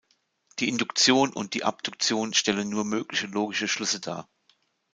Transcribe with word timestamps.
Die 0.57 0.67
Induktion 0.67 1.29
und 1.31 1.53
die 1.53 1.63
Abduktion 1.63 2.33
stellen 2.33 2.69
nur 2.69 2.85
mögliche 2.85 3.27
logische 3.27 3.67
Schlüsse 3.67 3.99
dar. 3.99 4.27